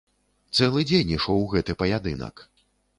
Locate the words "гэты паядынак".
1.55-2.35